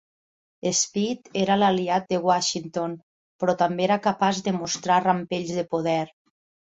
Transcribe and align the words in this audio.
Speed 0.77 1.27
era 1.41 1.57
l'aliat 1.59 2.07
de 2.13 2.17
Washington 2.27 2.95
però 3.43 3.55
també 3.59 3.85
era 3.89 3.99
capaç 4.07 4.39
de 4.49 4.55
mostrar 4.57 4.97
rampells 5.05 5.53
de 5.59 5.65
poder. 5.75 5.99